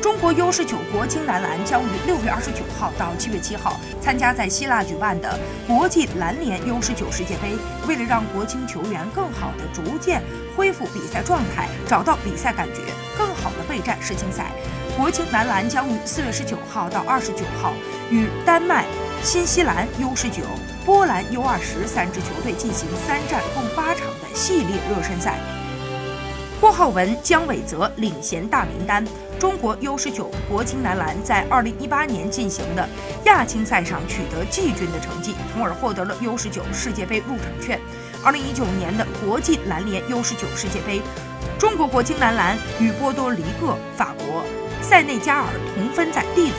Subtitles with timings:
[0.00, 7.52] 中国 U 十九国青男篮将于六月二十九号到七月七号参加在希腊举办的国际篮联 U 十九世界杯。
[7.86, 10.22] 为了让国青球员更好地逐渐
[10.56, 12.80] 恢复比赛状态，找到比赛感觉，
[13.16, 14.52] 更好地备战世青赛，
[14.96, 17.74] 国青男篮将于四月十九号到二十九号
[18.10, 18.86] 与丹麦、
[19.22, 20.42] 新西兰 U 十九、
[20.86, 25.38] 波兰 U 二十三支球队进行三战共八场的系列热身赛。
[26.60, 29.02] 郭浩文、姜伟泽领衔大名单。
[29.38, 32.86] 中国 U19 国青男篮在2018年进行的
[33.24, 37.80] 亚青赛上取得季军的成绩，从而获得了 U19 世界杯入场券。
[38.22, 41.00] 2019年的国际篮联 U19 世界杯，
[41.58, 44.44] 中国国青男篮与波多黎各、法国、
[44.82, 46.56] 塞内加尔同分在 D 组。